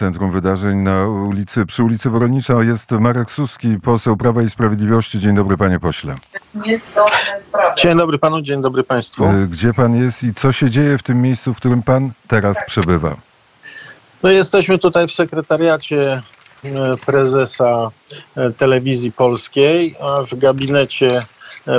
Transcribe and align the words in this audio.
Centrum 0.00 0.30
Wydarzeń 0.30 0.78
na 0.78 1.08
ulicy, 1.08 1.66
przy 1.66 1.84
ulicy 1.84 2.10
Woronicza 2.10 2.54
jest 2.62 2.90
Marek 2.90 3.30
Suski, 3.30 3.76
poseł 3.82 4.16
Prawa 4.16 4.42
i 4.42 4.50
Sprawiedliwości. 4.50 5.18
Dzień 5.18 5.36
dobry, 5.36 5.56
panie 5.56 5.78
pośle. 5.80 6.16
Dzień 7.76 7.98
dobry 7.98 8.18
panu, 8.18 8.42
dzień 8.42 8.62
dobry 8.62 8.84
państwu. 8.84 9.24
E, 9.24 9.46
Gdzie 9.50 9.74
pan 9.74 9.96
jest 9.96 10.24
i 10.24 10.34
co 10.34 10.52
się 10.52 10.70
dzieje 10.70 10.98
w 10.98 11.02
tym 11.02 11.22
miejscu, 11.22 11.54
w 11.54 11.56
którym 11.56 11.82
pan 11.82 12.10
teraz 12.28 12.64
przebywa? 12.66 13.16
No 14.22 14.30
jesteśmy 14.30 14.78
tutaj 14.78 15.08
w 15.08 15.12
sekretariacie 15.12 16.22
e, 16.64 16.96
prezesa 17.06 17.90
e, 18.36 18.50
telewizji 18.50 19.12
polskiej, 19.12 19.96
a 20.02 20.22
w 20.22 20.38
gabinecie 20.38 21.26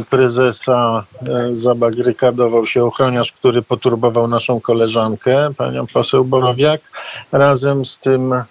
prezesa 0.10 1.06
e, 1.28 1.56
zabagrykadował 1.56 2.66
się 2.66 2.86
ochroniarz, 2.86 3.32
który 3.32 3.62
poturbował 3.62 4.28
naszą 4.28 4.62
koleżankę, 4.62 5.54
panią 5.58 5.88
poseł 5.88 6.26
Borowiak, 6.26 6.82
razem 7.32 7.86
z 7.86 7.98
tym 7.98 8.34
e, 8.34 8.44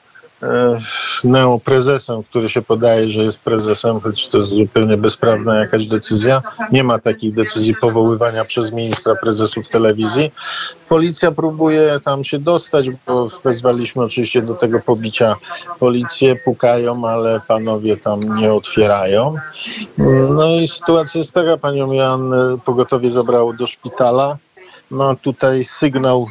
neoprezesem, 1.24 2.22
który 2.22 2.48
się 2.48 2.62
podaje, 2.62 3.10
że 3.10 3.22
jest 3.22 3.40
prezesem, 3.40 4.00
choć 4.00 4.28
to 4.28 4.38
jest 4.38 4.50
zupełnie 4.50 4.96
bezprawna 4.96 5.58
jakaś 5.58 5.86
decyzja. 5.86 6.42
Nie 6.72 6.84
ma 6.84 6.98
takich 6.98 7.34
decyzji 7.34 7.74
powoływania 7.74 8.44
przez 8.44 8.72
ministra 8.72 9.14
prezesów 9.14 9.68
telewizji. 9.68 10.32
Policja 10.88 11.32
próbuje 11.32 12.00
tam 12.04 12.24
się 12.24 12.38
dostać, 12.38 12.90
bo 12.90 13.28
wezwaliśmy 13.44 14.02
oczywiście 14.02 14.42
do 14.42 14.54
tego 14.54 14.80
pobicia 14.80 15.36
policję, 15.78 16.36
pukają, 16.36 17.08
ale 17.08 17.40
panowie 17.48 17.96
tam 17.96 18.38
nie 18.38 18.52
otwierają. 18.52 19.34
No 20.30 20.56
i 20.60 20.68
sytuacja 20.68 21.18
jest 21.18 21.32
taka, 21.32 21.56
panią 21.56 21.92
Jan 21.92 22.34
e, 22.34 22.58
pogotowie 22.64 23.10
zabrało 23.10 23.52
do 23.52 23.66
szpitala. 23.66 24.36
No 24.90 25.16
tutaj 25.16 25.64
sygnał 25.64 26.26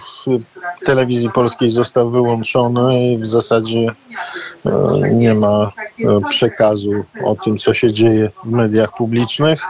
telewizji 0.85 1.29
polskiej 1.29 1.69
został 1.69 2.09
wyłączony 2.09 3.11
i 3.11 3.17
w 3.17 3.25
zasadzie 3.25 3.87
e, 4.65 4.99
nie 5.11 5.33
ma 5.33 5.71
e, 5.99 6.29
przekazu 6.29 6.91
o 7.23 7.35
tym, 7.35 7.57
co 7.57 7.73
się 7.73 7.91
dzieje 7.91 8.29
w 8.45 8.51
mediach 8.51 8.93
publicznych. 8.97 9.61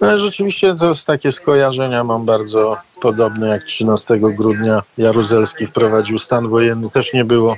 No, 0.00 0.18
rzeczywiście 0.18 0.76
to 0.76 0.88
jest 0.88 1.06
takie 1.06 1.32
skojarzenia 1.32 2.04
mam 2.04 2.24
bardzo 2.24 2.76
podobne 3.06 3.48
jak 3.48 3.64
13 3.64 4.18
grudnia 4.18 4.82
Jaruzelski 4.98 5.66
wprowadził 5.66 6.18
stan 6.18 6.48
wojenny. 6.48 6.90
Też 6.90 7.12
nie 7.12 7.24
było 7.24 7.56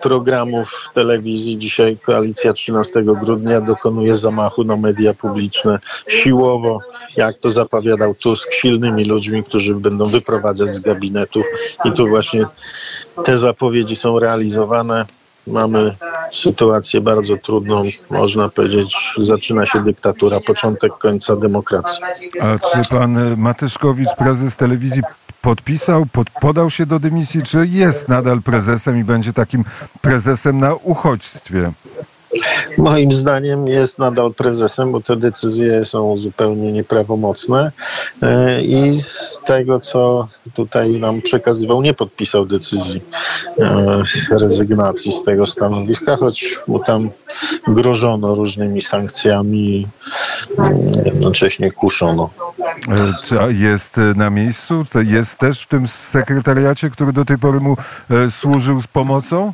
programów 0.00 0.70
w 0.70 0.94
telewizji. 0.94 1.58
Dzisiaj 1.58 1.96
koalicja 1.96 2.52
13 2.52 3.02
grudnia 3.02 3.60
dokonuje 3.60 4.14
zamachu 4.14 4.64
na 4.64 4.76
media 4.76 5.14
publiczne 5.14 5.78
siłowo, 6.08 6.80
jak 7.16 7.38
to 7.38 7.50
zapowiadał 7.50 8.14
Tusk, 8.14 8.52
silnymi 8.52 9.04
ludźmi, 9.04 9.44
którzy 9.44 9.74
będą 9.74 10.04
wyprowadzać 10.04 10.74
z 10.74 10.78
gabinetów. 10.78 11.46
I 11.84 11.92
tu 11.92 12.08
właśnie 12.08 12.46
te 13.24 13.36
zapowiedzi 13.36 13.96
są 13.96 14.18
realizowane. 14.18 15.06
Mamy 15.48 15.94
sytuację 16.32 17.00
bardzo 17.00 17.36
trudną, 17.36 17.84
można 18.10 18.48
powiedzieć, 18.48 19.14
zaczyna 19.18 19.66
się 19.66 19.84
dyktatura, 19.84 20.40
początek 20.40 20.92
końca 20.98 21.36
demokracji. 21.36 22.02
A 22.40 22.58
czy 22.58 22.88
pan 22.90 23.36
Matyszkowicz, 23.36 24.14
prezes 24.18 24.56
telewizji, 24.56 25.02
podpisał, 25.42 26.06
pod, 26.06 26.30
podał 26.30 26.70
się 26.70 26.86
do 26.86 26.98
dymisji, 26.98 27.42
czy 27.42 27.66
jest 27.66 28.08
nadal 28.08 28.42
prezesem 28.42 28.98
i 28.98 29.04
będzie 29.04 29.32
takim 29.32 29.64
prezesem 30.00 30.58
na 30.58 30.74
uchodźstwie? 30.74 31.72
Moim 32.78 33.12
zdaniem 33.12 33.68
jest 33.68 33.98
nadal 33.98 34.34
prezesem, 34.34 34.92
bo 34.92 35.00
te 35.00 35.16
decyzje 35.16 35.84
są 35.84 36.18
zupełnie 36.18 36.72
nieprawomocne 36.72 37.72
E, 38.22 38.62
i 38.62 39.00
z 39.00 39.40
tego, 39.46 39.80
co 39.80 40.28
tutaj 40.54 40.90
nam 40.90 41.22
przekazywał, 41.22 41.82
nie 41.82 41.94
podpisał 41.94 42.46
decyzji 42.46 43.02
e, 43.58 44.02
rezygnacji 44.30 45.12
z 45.12 45.24
tego 45.24 45.46
stanowiska, 45.46 46.16
choć 46.16 46.58
mu 46.66 46.78
tam 46.78 47.10
grożono 47.68 48.34
różnymi 48.34 48.82
sankcjami 48.82 49.58
i 49.58 49.86
mm, 50.58 51.04
jednocześnie 51.04 51.72
kuszono. 51.72 52.30
Jest 53.50 53.96
na 54.16 54.30
miejscu? 54.30 54.84
Jest 55.04 55.38
też 55.38 55.62
w 55.62 55.66
tym 55.66 55.88
sekretariacie, 55.88 56.90
który 56.90 57.12
do 57.12 57.24
tej 57.24 57.38
pory 57.38 57.60
mu 57.60 57.76
e, 58.10 58.30
służył 58.30 58.80
z 58.80 58.86
pomocą? 58.86 59.52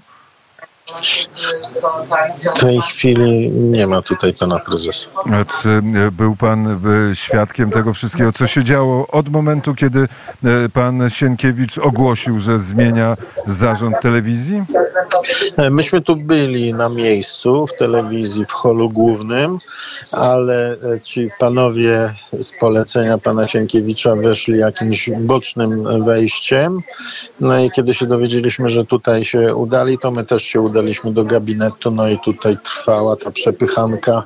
W 2.56 2.61
tej 2.61 2.81
chwili 2.81 3.50
nie 3.50 3.87
ma 3.87 4.03
tutaj 4.03 4.34
pana 4.34 4.59
prezesa. 4.59 5.11
A 5.33 5.45
czy 5.45 5.83
był 6.12 6.37
pan 6.37 6.67
e, 7.11 7.15
świadkiem 7.15 7.71
tego 7.71 7.95
wszystkiego, 7.95 8.33
co 8.33 8.47
się 8.47 8.62
działo 8.62 9.06
od 9.06 9.28
momentu, 9.28 9.75
kiedy 9.75 10.00
e, 10.44 10.69
pan 10.69 11.11
Sienkiewicz 11.11 11.78
ogłosił, 11.78 12.39
że 12.39 12.59
zmienia 12.59 13.17
zarząd 13.47 14.00
telewizji? 14.00 14.62
E, 15.56 15.71
Myśmy 15.71 16.03
tu 16.03 16.17
byli 16.17 16.75
na 16.75 16.89
miejscu 16.89 17.67
w 17.67 17.73
telewizji 17.73 18.44
w 18.44 18.53
holu 18.53 18.91
głównym, 18.91 19.59
ale 20.11 20.73
e, 20.73 21.00
ci 21.00 21.31
panowie 21.39 22.15
z 22.41 22.53
polecenia 22.61 23.19
pana 23.19 23.49
Sienkiewicza 23.49 24.17
weszli 24.17 24.59
jakimś 24.59 25.11
bocznym 25.11 26.05
wejściem. 26.05 26.81
No 27.41 27.59
i 27.59 27.71
kiedy 27.71 27.94
się 27.94 28.06
dowiedzieliśmy, 28.06 28.71
że 28.71 28.84
tutaj 28.84 29.25
się 29.25 29.55
udali, 29.55 29.99
to 29.99 30.11
my 30.11 30.25
też 30.25 30.43
się 30.43 30.61
udaliśmy 30.61 31.12
do 31.12 31.25
gabinetu. 31.25 31.74
No 31.93 32.09
i 32.09 32.19
tutaj 32.19 32.57
trwała 32.65 33.17
ta 33.17 33.31
przepychanka 33.31 34.23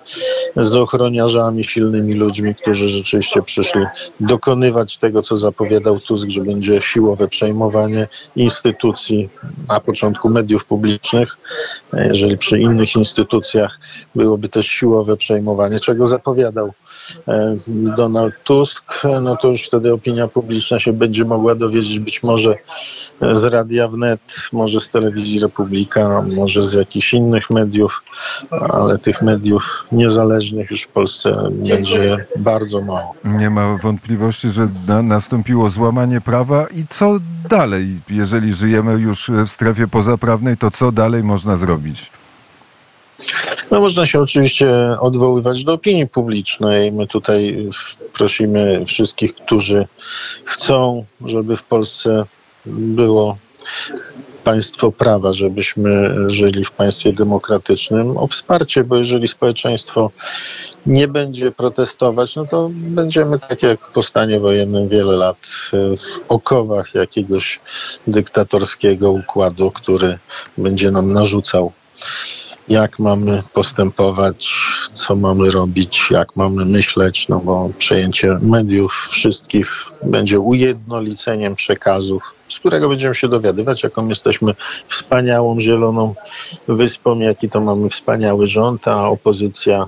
z 0.57 0.77
ochroniarzami, 0.77 1.65
silnymi 1.65 2.15
ludźmi, 2.15 2.55
którzy 2.55 2.89
rzeczywiście 2.89 3.43
przyszli 3.43 3.85
dokonywać 4.21 4.97
tego, 4.97 5.23
co 5.23 5.37
zapowiadał 5.37 6.01
Tusk, 6.01 6.29
że 6.29 6.41
będzie 6.41 6.81
siłowe 6.81 7.29
przejmowanie 7.29 8.09
instytucji, 8.37 9.29
na 9.69 9.81
początku 9.81 10.29
mediów 10.29 10.65
publicznych, 10.65 11.37
jeżeli 11.93 12.39
przy 12.39 12.59
innych 12.59 12.97
instytucjach 12.97 13.79
byłoby 14.15 14.49
też 14.49 14.67
siłowe 14.67 15.17
przejmowanie, 15.17 15.81
czego 15.81 16.07
zapowiadał 16.07 16.73
Donald 17.97 18.35
Tusk, 18.45 19.03
no 19.23 19.37
to 19.37 19.49
już 19.49 19.63
wtedy 19.63 19.93
opinia 19.93 20.29
publiczna 20.29 20.81
się 20.81 20.93
będzie 20.93 21.25
mogła 21.25 21.55
dowiedzieć 21.55 21.99
być 21.99 22.23
może 22.23 22.55
z 23.33 23.45
Radia 23.45 23.89
Wnet, 23.89 24.21
może 24.53 24.81
z 24.81 24.91
Telewizji 24.91 25.41
Republika, 25.41 26.23
może 26.37 26.65
z 26.65 26.73
jakichś 26.73 27.15
innych 27.15 27.51
mediów, 27.51 28.03
ale 28.51 28.99
tych 28.99 29.23
mediów 29.23 29.87
niezależnych 29.93 30.71
już 30.71 30.83
w 30.83 30.89
Polsce 30.89 31.49
będzie 31.51 32.27
bardzo 32.37 32.81
mało. 32.81 33.15
Nie 33.25 33.51
ma 33.51 33.77
wątpliwości, 33.83 34.51
że 34.51 34.69
na, 34.87 35.03
nastąpiło 35.03 35.71
złamanie 35.71 36.21
prawa 36.21 36.67
i 36.67 36.85
co 36.91 37.19
dalej? 37.49 38.01
Jeżeli 38.11 38.53
żyjemy 38.53 38.93
już 38.93 39.31
w 39.47 39.49
strefie 39.49 39.89
pozaprawnej, 39.89 40.57
to 40.57 40.71
co 40.71 40.93
dalej 40.93 41.25
można 41.25 41.57
zrobić? 41.57 42.11
No 43.71 43.81
można 43.81 44.07
się 44.07 44.21
oczywiście 44.21 44.71
odwoływać 45.01 45.65
do 45.65 45.73
opinii 45.73 46.07
publicznej. 46.07 46.93
My 46.93 47.07
tutaj 47.07 47.69
prosimy 48.13 48.85
wszystkich, 48.87 49.35
którzy 49.35 49.87
chcą, 50.45 51.05
żeby 51.27 51.57
w 51.57 51.63
Polsce 51.63 52.25
było 52.67 53.37
państwo 54.45 54.93
prawa, 54.93 55.33
żebyśmy 55.33 56.15
żyli 56.31 56.65
w 56.65 56.71
państwie 56.71 57.13
demokratycznym, 57.13 58.17
o 58.17 58.27
wsparcie, 58.27 58.85
bo 58.85 58.97
jeżeli 58.97 59.29
społeczeństwo 59.29 60.11
nie 60.87 61.09
będzie 61.09 61.53
protestować, 61.53 62.37
no 62.37 62.47
to 62.47 62.71
będziemy 62.73 63.39
tak 63.39 63.63
jak 63.63 63.81
po 63.81 64.03
stanie 64.03 64.41
wojennym 64.41 64.89
wiele 64.89 65.17
lat 65.17 65.37
e, 65.37 65.97
w 65.97 66.21
okowach 66.29 66.95
jakiegoś 66.95 67.61
dyktatorskiego 68.07 69.11
układu, 69.11 69.71
który 69.71 70.19
będzie 70.59 70.91
nam 70.91 71.13
narzucał 71.13 71.73
jak 72.69 72.99
mamy 72.99 73.43
postępować, 73.53 74.49
co 74.95 75.17
mamy 75.17 75.51
robić, 75.51 76.11
jak 76.11 76.37
mamy 76.37 76.65
myśleć, 76.65 77.29
no 77.29 77.41
bo 77.41 77.71
przejęcie 77.79 78.39
mediów 78.43 79.09
wszystkich 79.11 79.85
będzie 80.03 80.41
ujednoliceniem 80.41 81.55
przekazów, 81.55 82.38
z 82.49 82.59
którego 82.59 82.89
będziemy 82.89 83.15
się 83.15 83.29
dowiadywać, 83.29 83.83
jaką 83.83 84.09
jesteśmy 84.09 84.55
wspaniałą 84.89 85.61
zieloną 85.61 86.15
wyspą, 86.69 87.19
jaki 87.19 87.49
to 87.49 87.61
mamy 87.61 87.89
wspaniały 87.89 88.47
rząd, 88.47 88.89
a 88.89 89.09
opozycja, 89.09 89.87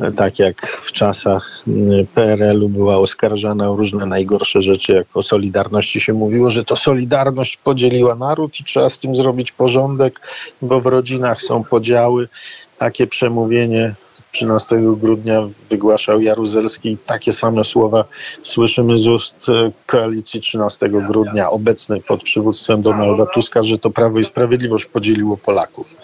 e, 0.00 0.12
tak 0.12 0.38
jak 0.38 0.66
w 0.66 0.92
czasach 0.92 1.62
mm, 1.68 2.06
PRL-u 2.06 2.68
była 2.68 2.96
oskarżana 2.96 3.70
o 3.70 3.76
różne 3.76 4.06
najgorsze 4.06 4.62
rzeczy, 4.62 4.92
jak 4.92 5.16
o 5.16 5.22
Solidarności 5.22 6.00
się 6.00 6.12
mówiło, 6.12 6.50
że 6.50 6.64
to 6.64 6.76
Solidarność 6.76 7.56
podzieliła 7.56 8.14
naród 8.14 8.60
i 8.60 8.64
trzeba 8.64 8.90
z 8.90 8.98
tym 8.98 9.14
zrobić 9.14 9.52
porządek, 9.52 10.20
bo 10.62 10.80
w 10.80 10.86
rodzinach 10.86 11.42
są 11.42 11.64
podziały. 11.64 12.28
Takie 12.78 13.06
przemówienie 13.06 13.94
13 14.32 14.76
grudnia 14.96 15.48
wygłaszał 15.70 16.20
Jaruzelski. 16.20 16.98
Takie 17.06 17.32
same 17.32 17.64
słowa 17.64 18.04
słyszymy 18.42 18.98
z 18.98 19.08
ust 19.08 19.48
e, 19.48 19.72
koalicji 19.86 20.40
13 20.40 20.88
grudnia 20.88 21.50
obecnej 21.50 22.02
pod 22.02 22.22
przywództwem 22.22 22.82
Donalda 22.82 23.26
Tuska, 23.26 23.62
że 23.62 23.78
to 23.78 23.90
Prawo 23.90 24.18
i 24.18 24.24
Sprawiedliwość 24.24 24.84
podzieliło 24.84 25.36
Polaków. 25.36 25.94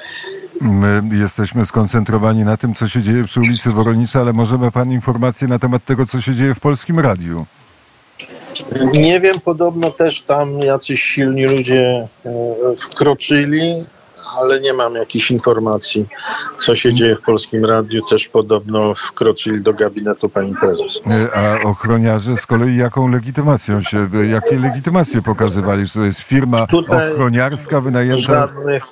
My 0.60 1.02
jesteśmy 1.12 1.66
skoncentrowani 1.66 2.44
na 2.44 2.56
tym, 2.56 2.74
co 2.74 2.88
się 2.88 3.02
dzieje 3.02 3.24
przy 3.24 3.40
ulicy 3.40 3.70
Woronicza, 3.70 4.20
ale 4.20 4.32
może 4.32 4.58
ma 4.58 4.70
pan 4.70 4.92
informacje 4.92 5.48
na 5.48 5.58
temat 5.58 5.84
tego, 5.84 6.06
co 6.06 6.20
się 6.20 6.34
dzieje 6.34 6.54
w 6.54 6.60
Polskim 6.60 7.00
Radiu? 7.00 7.46
Nie 8.92 9.20
wiem, 9.20 9.34
podobno 9.44 9.90
też 9.90 10.20
tam 10.20 10.58
jacyś 10.58 11.02
silni 11.02 11.44
ludzie 11.44 12.08
e, 12.26 12.30
wkroczyli, 12.78 13.84
ale 14.38 14.60
nie 14.60 14.72
mam 14.72 14.94
jakichś 14.94 15.30
informacji, 15.30 16.06
co 16.58 16.74
się 16.74 16.94
dzieje 16.94 17.16
w 17.16 17.20
Polskim 17.20 17.64
Radiu. 17.64 18.02
Też 18.10 18.28
podobno 18.28 18.94
wkroczyli 18.94 19.60
do 19.60 19.72
gabinetu 19.72 20.28
pani 20.28 20.54
prezes. 20.60 21.00
A 21.34 21.62
ochroniarze 21.68 22.36
z 22.36 22.46
kolei 22.46 22.76
jaką 22.76 23.08
legitymacją 23.08 23.80
się, 23.80 24.08
jakie 24.30 24.58
legitymacje 24.58 25.22
pokazywali? 25.22 25.86
Że 25.86 25.92
to 25.92 26.04
jest 26.04 26.20
firma 26.20 26.66
Tutaj 26.66 27.12
ochroniarska 27.12 27.80
wynajęta? 27.80 28.46
Żadnych, 28.46 28.84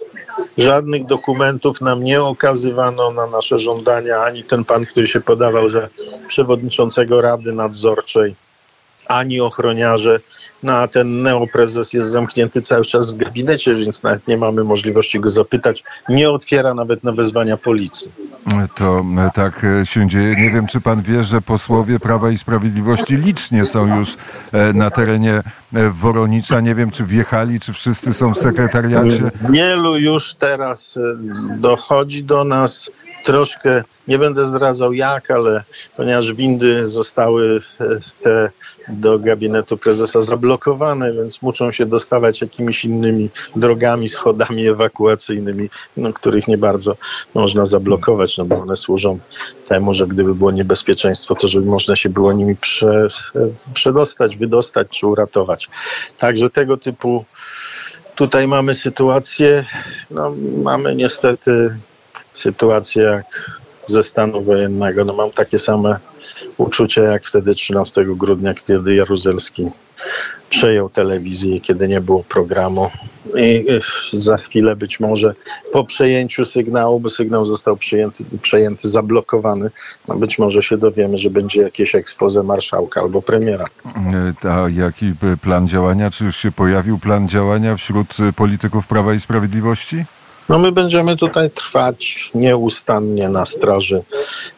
żadnych 0.59 1.07
dokumentów 1.07 1.81
nam 1.81 2.05
nie 2.05 2.23
okazywano 2.23 3.11
na 3.11 3.27
nasze 3.27 3.59
żądania, 3.59 4.21
ani 4.21 4.45
ten 4.45 4.65
pan, 4.65 4.87
który 4.87 5.07
się 5.07 5.21
podawał 5.21 5.69
za 5.69 5.89
przewodniczącego 6.29 7.21
Rady 7.21 7.53
Nadzorczej, 7.53 8.37
ani 9.09 9.41
ochroniarze. 9.41 10.21
No 10.62 10.73
a 10.73 10.89
ten 10.89 11.23
neoprezes 11.23 11.93
jest 11.93 12.09
zamknięty 12.09 12.62
cały 12.62 12.85
czas 12.85 13.11
w 13.11 13.17
gabinecie, 13.17 13.75
więc 13.75 14.03
nawet 14.03 14.29
nie 14.29 14.37
mamy 14.37 14.65
możliwości 14.65 15.21
go 15.21 15.31
zapytać. 15.31 15.83
Nie 16.09 16.31
otwiera 16.31 16.75
nawet 16.75 17.05
na 17.05 17.12
wezwania 17.12 17.56
policji. 17.56 18.12
To 18.75 19.05
e, 19.19 19.31
tak 19.35 19.65
e, 19.65 19.87
się 19.87 20.09
dzieje. 20.09 20.37
Nie 20.37 20.51
wiem, 20.51 20.67
czy 20.67 20.81
pan 20.81 21.03
wie, 21.03 21.25
że 21.25 21.41
posłowie 21.41 22.01
Prawa 22.01 22.31
i 22.31 22.37
Sprawiedliwości 22.37 23.17
licznie 23.17 23.65
są 23.65 23.99
już 23.99 24.17
e, 24.53 24.73
na 24.73 24.91
terenie 24.91 25.43
Woronicza. 25.91 26.61
Nie 26.61 26.75
wiem, 26.75 26.91
czy 26.91 27.05
wjechali, 27.05 27.61
czy 27.61 27.73
wszyscy 27.73 28.15
są 28.15 28.31
w 28.31 28.39
sekretariacie. 28.39 29.31
Wielu 29.50 29.97
już 29.97 30.35
teraz 30.35 30.99
dochodzi 31.57 32.25
do 32.25 32.45
nas 32.45 32.91
troszkę, 33.25 33.85
nie 34.09 34.19
będę 34.19 34.45
zdradzał 34.45 34.93
jak, 34.93 35.31
ale 35.31 35.65
ponieważ 35.97 36.33
windy 36.33 36.89
zostały 36.89 37.61
te 38.23 38.51
do 38.89 39.19
gabinetu 39.19 39.77
prezesa 39.77 40.23
zablokowane, 40.23 41.12
więc 41.12 41.43
muszą 41.43 41.73
się 41.73 41.87
dostawać 41.87 42.41
jakimiś 42.41 42.85
innymi 42.85 43.31
drogami, 43.56 44.09
schodami 44.09 44.69
ewakuacyjnymi, 44.69 45.71
no, 45.97 46.12
których 46.12 46.49
nie 46.49 46.59
bardzo 46.59 46.97
można 47.35 47.65
zablokować, 47.65 48.39
no 48.39 48.45
bo 48.45 48.61
one 48.61 48.77
służą 48.77 49.19
temu, 49.69 49.95
że 49.95 50.07
gdyby 50.07 50.35
było 50.35 50.50
niebezpieczeństwo, 50.50 51.35
to 51.35 51.49
żeby 51.49 51.67
można 51.67 51.97
się 51.97 52.09
było 52.09 52.33
nimi 52.33 52.57
prze, 52.57 53.07
przedostać, 53.75 54.37
wydostać 54.37 54.89
czy 54.91 55.07
uratować. 55.07 55.69
Także 56.19 56.50
tego 56.50 56.77
typu 56.77 57.25
tutaj 58.15 58.49
mamy 58.49 58.75
sytuację, 58.75 59.65
no, 60.11 60.35
mamy 60.62 60.97
niestety 60.97 61.77
sytuację 62.33 63.03
jak 63.03 63.63
ze 63.87 64.03
stanu 64.03 64.43
wojennego. 64.43 65.05
No, 65.05 65.13
mam 65.13 65.31
takie 65.31 65.59
same 65.59 65.99
uczucia 66.57 67.03
jak 67.03 67.25
wtedy 67.25 67.55
13 67.55 68.05
grudnia, 68.05 68.55
kiedy 68.55 68.95
Jaruzelski 68.95 69.71
przejął 70.51 70.91
telewizję, 70.91 71.61
kiedy 71.61 71.89
nie 71.89 72.01
było 72.01 72.25
programu. 72.25 72.91
I 73.37 73.71
y, 73.71 73.81
za 74.13 74.37
chwilę 74.37 74.77
być 74.77 75.01
może 75.01 75.35
po 75.73 75.85
przejęciu 75.85 76.45
sygnału, 76.45 77.01
bo 77.01 77.11
sygnał 77.11 77.47
został 77.47 77.77
przyjęty, 77.77 78.25
przejęty, 78.43 78.89
zablokowany, 78.89 79.71
no 80.09 80.19
być 80.19 80.39
może 80.39 80.63
się 80.63 80.79
dowiemy, 80.79 81.19
że 81.19 81.31
będzie 81.31 81.63
jakieś 81.63 81.95
ekspoze 81.95 82.43
marszałka 82.43 83.01
albo 83.01 83.23
premiera. 83.23 83.65
E, 84.45 84.51
A 84.51 84.69
jaki 84.69 85.07
e, 85.07 85.37
plan 85.37 85.69
działania? 85.69 86.11
Czy 86.11 86.25
już 86.25 86.37
się 86.37 86.53
pojawił 86.53 86.99
plan 86.99 87.29
działania 87.29 87.77
wśród 87.77 88.17
polityków 88.37 88.87
Prawa 88.87 89.15
i 89.15 89.21
Sprawiedliwości? 89.21 90.05
No 90.49 90.58
my 90.58 90.73
będziemy 90.73 91.17
tutaj 91.17 91.50
trwać 91.50 92.31
nieustannie 92.35 93.29
na 93.29 93.46
straży 93.46 94.02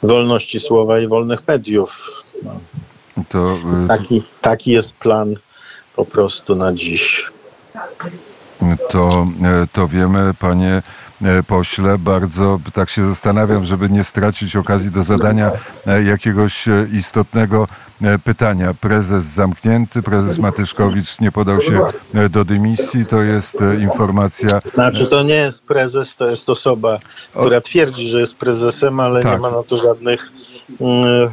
wolności 0.02 0.60
słowa 0.60 1.00
i 1.00 1.08
wolnych 1.08 1.48
mediów. 1.48 2.22
No, 2.42 2.60
To 3.28 3.58
e, 3.84 3.88
taki, 3.88 4.22
taki 4.40 4.70
jest 4.70 4.96
plan 4.96 5.34
po 5.96 6.04
prostu 6.04 6.54
na 6.54 6.72
dziś. 6.72 7.26
To, 8.90 9.26
e, 9.44 9.66
to 9.72 9.88
wiemy, 9.88 10.34
panie 10.38 10.82
e, 11.22 11.42
pośle. 11.42 11.98
Bardzo 11.98 12.60
tak 12.72 12.90
się 12.90 13.04
zastanawiam, 13.04 13.64
żeby 13.64 13.90
nie 13.90 14.04
stracić 14.04 14.56
okazji 14.56 14.90
do 14.90 15.02
zadania 15.02 15.52
jakiegoś 16.04 16.64
istotnego 16.92 17.68
pytania. 18.24 18.74
Prezes 18.74 19.24
zamknięty, 19.24 20.02
prezes 20.02 20.38
Matyszkowicz 20.38 21.20
nie 21.20 21.32
podał 21.32 21.60
się 21.60 21.80
e, 22.14 22.28
do 22.28 22.44
dymisji. 22.44 23.06
To 23.06 23.22
jest 23.22 23.62
e, 23.62 23.74
informacja. 23.74 24.60
Znaczy 24.74 25.06
to 25.06 25.22
nie 25.22 25.34
jest 25.34 25.64
prezes, 25.64 26.16
to 26.16 26.30
jest 26.30 26.50
osoba, 26.50 26.98
która 27.30 27.60
twierdzi, 27.60 28.08
że 28.08 28.20
jest 28.20 28.36
prezesem, 28.36 29.00
ale 29.00 29.22
Tak. 29.22 29.32
nie 29.32 29.38
ma 29.38 29.50
na 29.50 29.62
to 29.62 29.78
żadnych 29.78 30.32
mm, 30.80 31.30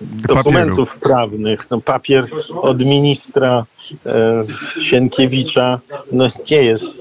dokumentów 0.00 0.98
prawnych. 0.98 1.70
No, 1.70 1.80
papier 1.80 2.26
od 2.62 2.80
ministra 2.84 3.64
e, 4.06 4.42
Sienkiewicza 4.82 5.80
no, 6.12 6.28
nie 6.50 6.62
jest 6.62 6.92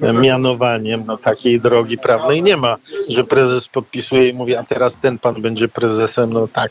e, 0.00 0.12
mianowaniem 0.12 1.04
no, 1.06 1.16
takiej 1.16 1.60
drogi 1.60 1.98
prawnej. 1.98 2.42
Nie 2.42 2.56
ma, 2.56 2.76
że 3.08 3.24
prezes 3.24 3.68
podpisuje 3.68 4.28
i 4.28 4.34
mówi, 4.34 4.56
a 4.56 4.62
teraz 4.62 4.98
ten 5.00 5.18
pan 5.18 5.42
będzie 5.42 5.68
prezesem. 5.68 6.32
No 6.32 6.48
tak, 6.48 6.70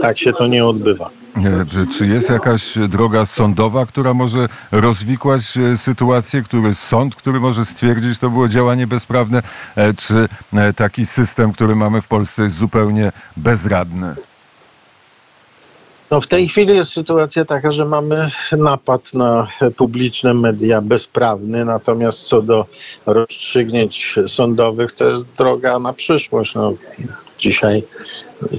tak 0.00 0.18
się 0.18 0.32
to 0.32 0.46
nie 0.46 0.66
odbywa. 0.66 1.10
E, 1.36 1.86
Czy 1.86 2.06
jest 2.06 2.30
jakaś 2.30 2.78
droga 2.88 3.26
sądowa, 3.26 3.86
która 3.86 4.14
może 4.14 4.48
rozwikłać 4.72 5.42
e, 5.56 5.76
sytuację, 5.76 6.42
który 6.42 6.74
sąd, 6.74 7.16
który 7.16 7.40
może 7.40 7.64
stwierdzić, 7.64 8.18
to 8.18 8.30
było 8.30 8.48
działanie 8.48 8.86
bezprawne, 8.86 9.42
e, 9.76 9.94
czy 9.94 10.28
taki 10.76 11.06
system, 11.06 11.52
który 11.52 11.76
mamy 11.76 12.02
w 12.02 12.08
Polsce 12.08 12.42
jest 12.42 12.56
zupełnie 12.56 13.12
bezradny? 13.36 14.14
No 16.10 16.20
w 16.20 16.26
tej 16.26 16.48
chwili 16.48 16.76
jest 16.76 16.92
sytuacja 16.92 17.44
taka, 17.44 17.72
że 17.72 17.84
mamy 17.84 18.28
napad 18.58 19.14
na 19.14 19.48
publiczne 19.76 20.34
media 20.34 20.80
bezprawny, 20.80 21.64
natomiast 21.64 22.22
co 22.22 22.42
do 22.42 22.66
rozstrzygnięć 23.06 24.14
sądowych, 24.26 24.92
to 24.92 25.04
jest 25.04 25.24
droga 25.38 25.78
na 25.78 25.92
przyszłość. 25.92 26.54
No, 26.54 26.72
dzisiaj 27.42 27.82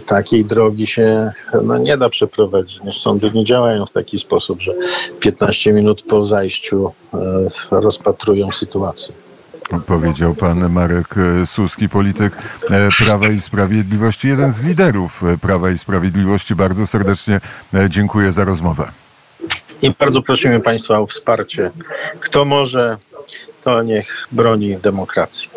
takiej 0.06 0.46
drogi 0.46 0.88
się 0.88 1.32
no, 1.64 1.78
nie 1.78 1.98
da 1.98 2.10
przeprowadzić. 2.10 2.82
Sądy 2.92 3.32
nie 3.32 3.44
działają 3.44 3.86
w 3.86 3.92
taki 3.92 4.20
sposób, 4.20 4.62
że 4.62 4.74
15 5.20 5.74
minut 5.74 6.02
po 6.02 6.24
zajściu 6.24 6.92
e, 7.14 7.18
rozpatrują 7.72 8.52
sytuację. 8.52 9.14
Powiedział 9.86 10.36
pan 10.36 10.70
Marek 10.70 11.16
e, 11.18 11.46
Suski, 11.46 11.90
polityk 11.90 12.34
e, 12.70 12.90
Prawa 13.00 13.28
i 13.28 13.40
Sprawiedliwości, 13.40 14.28
jeden 14.28 14.52
z 14.52 14.64
liderów 14.64 15.22
Prawa 15.42 15.72
i 15.72 15.78
Sprawiedliwości. 15.78 16.56
Bardzo 16.56 16.88
serdecznie 16.88 17.40
dziękuję 17.90 18.32
za 18.32 18.46
rozmowę. 18.46 18.92
I 19.82 19.92
bardzo 20.00 20.22
prosimy 20.22 20.60
Państwa 20.60 21.00
o 21.00 21.08
wsparcie. 21.08 21.72
Kto 22.20 22.46
może, 22.46 22.98
to 23.64 23.84
niech 23.84 24.28
broni 24.32 24.78
demokracji. 24.78 25.50